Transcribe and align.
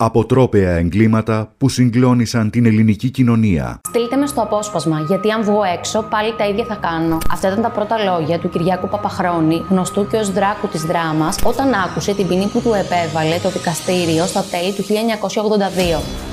Αποτρόπαια 0.00 0.70
εγκλήματα 0.70 1.52
που 1.58 1.68
συγκλώνησαν 1.68 2.50
την 2.50 2.66
ελληνική 2.66 3.10
κοινωνία. 3.10 3.80
Στείλτε 3.88 4.16
με 4.16 4.26
στο 4.26 4.42
απόσπασμα, 4.42 5.00
γιατί 5.00 5.30
αν 5.30 5.42
βγω 5.42 5.62
έξω, 5.62 6.02
πάλι 6.02 6.34
τα 6.36 6.48
ίδια 6.48 6.64
θα 6.64 6.74
κάνω. 6.74 7.18
Αυτά 7.30 7.48
ήταν 7.48 7.62
τα 7.62 7.70
πρώτα 7.70 7.96
λόγια 7.98 8.38
του 8.38 8.48
Κυριάκου 8.48 8.88
Παπαχρόνη, 8.88 9.64
γνωστού 9.68 10.06
και 10.06 10.16
ως 10.16 10.32
δράκου 10.32 10.68
της 10.68 10.82
δράμας, 10.82 11.38
όταν 11.44 11.72
άκουσε 11.72 12.14
την 12.14 12.26
ποινή 12.26 12.46
που 12.46 12.60
του 12.60 12.72
επέβαλε 12.72 13.38
το 13.42 13.50
δικαστήριο 13.50 14.26
στα 14.26 14.44
τέλη 14.50 14.72
του 14.72 14.82
1982. 14.82 16.27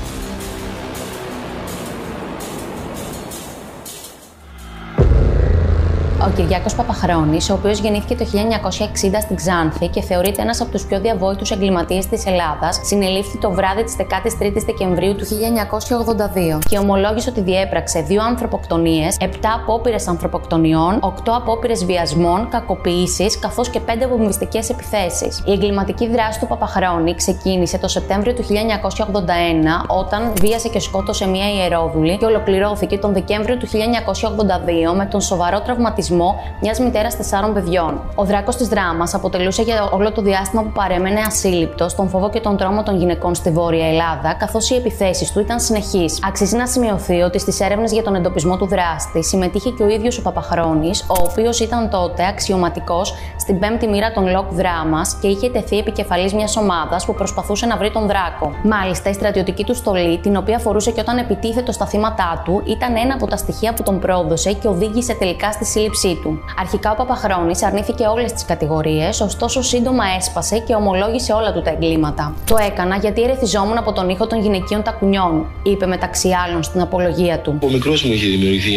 Ο 6.26 6.30
Κυριάκος 6.36 6.74
Παπαχρόνης, 6.74 7.50
ο 7.50 7.52
οποίος 7.52 7.78
γεννήθηκε 7.78 8.14
το 8.14 8.24
1960 8.24 9.20
στην 9.20 9.36
Ξάνθη 9.36 9.88
και 9.88 10.00
θεωρείται 10.02 10.42
ένας 10.42 10.60
από 10.60 10.70
τους 10.70 10.84
πιο 10.84 11.00
διαβόητους 11.00 11.50
εγκληματίες 11.50 12.06
της 12.06 12.26
Ελλάδας, 12.26 12.80
συνελήφθη 12.82 13.38
το 13.38 13.50
βράδυ 13.50 13.84
της 13.84 13.96
13η 13.96 14.62
Δεκεμβρίου 14.66 15.14
του 15.14 15.24
1982 15.24 16.58
και 16.68 16.78
ομολόγησε 16.78 17.30
ότι 17.30 17.40
διέπραξε 17.40 18.00
δύο 18.00 18.22
ανθρωποκτονίες, 18.22 19.16
7 19.20 19.24
απόπειρες 19.54 20.08
ανθρωποκτονιών, 20.08 20.98
8 21.00 21.32
απόπειρες 21.36 21.84
βιασμών, 21.84 22.48
κακοποίηση 22.48 23.38
καθώς 23.38 23.70
και 23.70 23.80
5 23.80 24.06
βομβιστικές 24.08 24.70
επιθέσεις. 24.70 25.42
Η 25.46 25.52
εγκληματική 25.52 26.08
δράση 26.08 26.40
του 26.40 26.46
Παπαχρόνη 26.46 27.14
ξεκίνησε 27.14 27.78
το 27.78 27.88
Σεπτέμβριο 27.88 28.34
του 28.34 28.42
1981 28.42 29.84
όταν 29.86 30.32
βίασε 30.40 30.68
και 30.68 30.80
σκότωσε 30.80 31.26
μία 31.26 31.52
ιερόδουλη 31.52 32.16
και 32.16 32.24
ολοκληρώθηκε 32.24 32.98
τον 32.98 33.12
Δεκέμβριο 33.12 33.56
του 33.56 33.66
1982 33.66 34.94
με 34.96 35.06
τον 35.06 35.20
σοβαρό 35.20 35.60
τραυματισμό 35.60 36.14
μιας 36.60 36.78
μητέρας 36.78 37.16
τεσσάρων 37.16 37.52
παιδιών. 37.54 38.00
Ο 38.14 38.24
δράκος 38.24 38.56
της 38.56 38.68
Δράμας 38.68 39.14
αποτελούσε 39.14 39.62
για 39.62 39.88
όλο 39.92 40.12
το 40.12 40.22
διάστημα 40.22 40.62
που 40.62 40.72
παρέμενε 40.74 41.20
ασύλληπτος 41.26 41.94
τον 41.94 42.08
φόβο 42.08 42.30
και 42.30 42.40
τον 42.40 42.56
τρόμο 42.56 42.82
των 42.82 42.96
γυναικών 42.96 43.34
στη 43.34 43.50
Βόρεια 43.50 43.88
Ελλάδα, 43.88 44.34
καθώς 44.38 44.70
οι 44.70 44.74
επιθέσεις 44.74 45.32
του 45.32 45.40
ήταν 45.40 45.60
συνεχείς. 45.60 46.18
Αξίζει 46.26 46.56
να 46.56 46.66
σημειωθεί 46.66 47.20
ότι 47.20 47.38
στις 47.38 47.60
έρευνες 47.60 47.92
για 47.92 48.02
τον 48.02 48.14
εντοπισμό 48.14 48.56
του 48.56 48.66
δράστη 48.66 49.24
συμμετείχε 49.24 49.70
και 49.70 49.82
ο 49.82 49.88
ίδιος 49.88 50.18
ο 50.18 50.22
Παπαχρόνης, 50.22 51.02
ο 51.02 51.22
οποίος 51.30 51.60
ήταν 51.60 51.90
τότε 51.90 52.26
αξιωματικός 52.26 53.14
στην 53.36 53.58
πέμπτη 53.58 53.86
μοίρα 53.88 54.12
των 54.12 54.28
ΛΟΚ 54.30 54.52
Δράμας 54.52 55.16
και 55.20 55.28
είχε 55.28 55.50
τεθεί 55.50 55.78
επικεφαλής 55.78 56.34
μιας 56.34 56.56
ομάδας 56.56 57.04
που 57.04 57.14
προσπαθούσε 57.14 57.66
να 57.66 57.76
βρει 57.76 57.90
τον 57.90 58.06
δράκο. 58.06 58.52
Μάλιστα, 58.64 59.10
η 59.10 59.12
στρατιωτική 59.12 59.64
του 59.64 59.74
στολή, 59.74 60.18
την 60.18 60.36
οποία 60.36 60.58
φορούσε 60.58 60.90
και 60.90 61.00
όταν 61.00 61.18
επιτίθετο 61.18 61.72
στα 61.72 61.86
θύματα 61.86 62.42
του, 62.44 62.62
ήταν 62.66 62.96
ένα 62.96 63.14
από 63.14 63.26
τα 63.26 63.36
στοιχεία 63.36 63.74
που 63.74 63.82
τον 63.82 63.98
πρόδωσε 63.98 64.52
και 64.52 64.68
οδήγησε 64.68 65.14
τελικά 65.14 65.52
στη 65.52 65.64
σύλληψη 66.06 66.22
του. 66.22 66.40
Αρχικά 66.58 66.90
ο 66.90 66.94
Παπαχρόνης 66.94 67.62
αρνήθηκε 67.62 68.04
όλες 68.04 68.32
τις 68.32 68.44
κατηγορίες, 68.44 69.20
ωστόσο 69.20 69.62
σύντομα 69.62 70.04
έσπασε 70.18 70.58
και 70.66 70.74
ομολόγησε 70.74 71.32
όλα 71.32 71.52
του 71.52 71.62
τα 71.62 71.70
εγκλήματα. 71.70 72.34
Το 72.44 72.56
έκανα 72.68 72.96
γιατί 72.96 73.22
ερεθιζόμουν 73.22 73.78
από 73.78 73.92
τον 73.92 74.08
ήχο 74.08 74.26
των 74.26 74.42
γυναικείων 74.42 74.82
τακουνιών, 74.82 75.46
είπε 75.62 75.86
μεταξύ 75.86 76.28
άλλων 76.44 76.62
στην 76.62 76.80
απολογία 76.80 77.38
του. 77.38 77.58
Ο 77.60 77.70
μικρός 77.70 78.02
μου 78.02 78.12
είχε 78.12 78.26
δημιουργηθεί 78.26 78.72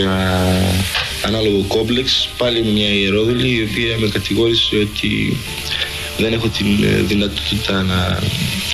ένα 0.00 0.16
ανάλογο 1.26 1.64
κόμπλεξ, 1.68 2.28
πάλι 2.38 2.64
με 2.64 2.70
μια 2.70 2.88
ιερόδουλη, 2.88 3.48
η 3.48 3.62
οποία 3.62 3.98
με 3.98 4.08
κατηγόρησε 4.08 4.76
ότι 4.76 5.36
δεν 6.18 6.32
έχω 6.32 6.48
την 6.48 6.66
ε, 6.84 7.02
δυνατότητα 7.02 7.82
να 7.82 8.18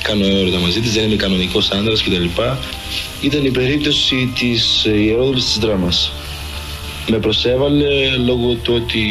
κάνω 0.02 0.26
έρωτα 0.26 0.58
μαζί 0.58 0.80
της, 0.80 0.92
δεν 0.92 1.04
είμαι 1.04 1.16
κανονικός 1.16 1.70
άντρα 1.70 1.94
κτλ. 1.94 2.40
Ήταν 3.20 3.44
η 3.44 3.50
περίπτωση 3.50 4.32
της 4.38 4.84
ε, 4.84 5.00
ιερόδουλης 5.00 5.44
της 5.44 5.58
δράμας 5.58 6.12
με 7.10 7.18
προσέβαλε 7.18 8.16
λόγω 8.24 8.54
του 8.54 8.74
ότι 8.74 9.02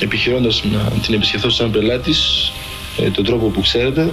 επιχειρώντας 0.00 0.62
να 0.72 0.92
την 1.02 1.14
επισκεφθώ 1.14 1.50
σαν 1.50 1.70
πελάτης 1.70 2.52
ε, 2.98 3.10
τον 3.10 3.24
τρόπο 3.24 3.46
που 3.46 3.60
ξέρετε 3.60 4.12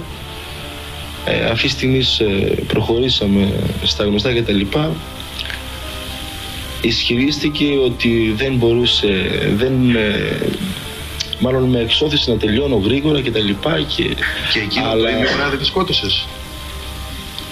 ε, 1.24 1.44
αυτή 1.44 1.66
τη 1.66 1.72
στιγμή 1.72 1.98
ε, 2.18 2.54
προχωρήσαμε 2.66 3.52
στα 3.82 4.04
γνωστά 4.04 4.32
και 4.32 4.42
τα 4.42 4.52
λοιπά. 4.52 4.92
Ισχυρίστηκε 6.80 7.64
ότι 7.84 8.34
δεν 8.36 8.54
μπορούσε 8.54 9.30
δεν, 9.56 9.96
ε, 9.96 10.38
μάλλον 11.38 11.62
με 11.62 11.80
εξώθησε 11.80 12.30
να 12.30 12.36
τελειώνω 12.36 12.76
γρήγορα 12.76 13.20
και 13.20 13.30
τα 13.30 13.38
λοιπά 13.38 13.80
και, 13.82 14.02
και 14.52 14.58
εκείνο 14.58 14.88
Αλλά... 14.88 15.02
το 15.02 15.16
ημέρα 15.16 15.48
δεν 15.50 15.64
σκότωσες 15.64 16.26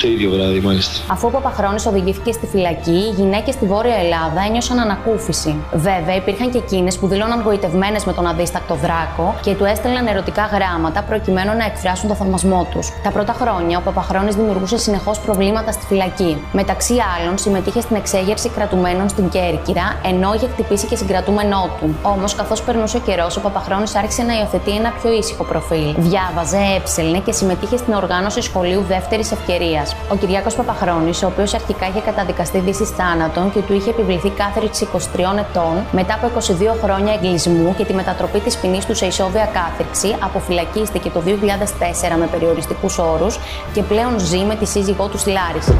το 0.01 0.09
ίδιο 0.09 0.31
βράδυ, 0.31 0.61
μάλιστα. 0.61 1.13
Αφού 1.13 1.27
ο 1.27 1.31
Παπαχρόνη 1.31 1.83
οδηγήθηκε 1.89 2.33
στη 2.33 2.47
φυλακή, 2.47 2.91
οι 2.91 3.13
γυναίκες 3.17 3.55
στη 3.55 3.67
Βόρεια 3.67 3.97
Ελλάδα 3.97 4.41
ένιωσαν 4.49 4.79
ανακούφιση. 4.79 5.57
Βέβαια, 5.73 6.15
υπήρχαν 6.15 6.51
και 6.51 6.59
εκείνες 6.59 6.99
που 6.99 7.07
δήλωναν 7.07 7.43
γοητευμένες 7.43 8.05
με 8.05 8.13
τον 8.13 8.27
αδίστακτο 8.27 8.75
δράκο 8.75 9.35
και 9.43 9.55
του 9.55 9.65
έστελναν 9.65 10.07
ερωτικά 10.07 10.45
γράμματα 10.53 11.03
προκειμένου 11.03 11.57
να 11.57 11.65
εκφράσουν 11.65 12.09
το 12.09 12.15
θαυμασμό 12.15 12.67
τους. 12.71 12.93
Τα 13.03 13.11
πρώτα 13.11 13.33
χρόνια, 13.33 13.79
ο 13.79 13.81
Παπαχρόνη 13.81 14.31
δημιουργούσε 14.31 14.79
συνεχώς 14.79 15.19
προβλήματα 15.19 15.73
στη 15.73 15.85
φυλακή. 15.87 16.37
Μεταξύ 16.53 16.95
άλλων, 17.15 17.39
συμμετείχε 17.39 17.81
στην 17.81 17.97
εξέγερση 17.97 18.49
κρατουμένων 18.49 19.09
στην 19.09 19.29
Κέρκυρα, 19.29 20.01
ενώ 20.05 20.35
είχε 20.35 20.49
χτυπήσει 20.49 20.87
και 20.87 20.97
συγκρατούμενό 20.97 21.71
του. 21.81 21.97
Όμως, 22.03 22.35
καθώς 22.35 22.63
περνούσε 22.63 22.97
ο 22.97 23.01
καιρός, 23.01 23.37
ο 23.37 23.41
Παπαχρόνη 23.41 23.85
άρχισε 23.97 24.23
να 24.23 24.33
υιοθετεί 24.39 24.71
ένα 24.71 24.91
πιο 25.01 25.13
ήσυχο 25.13 25.45
προφίλ. 25.45 25.95
Διάβαζε, 25.97 26.59
έψελνε 26.77 27.19
και 27.19 27.33
συμμετείχε 27.33 27.77
στην 27.77 27.93
οργάνωση 27.93 28.41
σχολείου 28.41 28.83
δεύτερης 28.89 29.33
ευκαιρίας. 29.33 29.86
Ο 30.13 30.17
Κυριάκο 30.17 30.55
Παπαχρόνης, 30.57 31.23
ο 31.23 31.27
οποίος 31.27 31.55
αρχικά 31.55 31.87
είχε 31.87 32.01
καταδικαστεί 32.01 32.59
δύσης 32.59 32.91
θάνατον 32.91 33.53
και 33.53 33.61
του 33.61 33.73
είχε 33.73 33.91
επιβληθεί 33.91 34.31
κάθριξη 34.31 34.89
23 34.93 34.99
ετών, 35.39 35.85
μετά 35.93 36.15
από 36.15 36.31
22 36.39 36.77
χρόνια 36.83 37.13
εγκλισμού 37.13 37.75
και 37.77 37.85
τη 37.85 37.95
μετατροπή 37.95 38.41
της 38.41 38.57
ποινής 38.57 38.87
του 38.87 38.95
σε 38.95 39.07
ισόβια 39.07 39.49
κάθριξη, 39.53 40.17
αποφυλακίστηκε 40.21 41.11
το 41.11 41.23
2004 41.27 42.17
με 42.19 42.27
περιοριστικούς 42.27 42.99
όρους 42.99 43.39
και 43.73 43.83
πλέον 43.83 44.19
ζει 44.19 44.39
με 44.39 44.55
τη 44.55 44.67
σύζυγό 44.67 45.09
του 45.09 45.19
στη 45.19 45.31
Λάρισα. 45.31 45.75